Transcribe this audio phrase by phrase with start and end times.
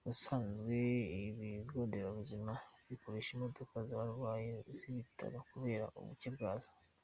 [0.00, 0.76] Ubusanzwe
[1.28, 2.52] ibigonderabuzima
[2.88, 6.70] bikoresha imodoka z’abarwayi z’ibitaro kubera ubuke bwazo.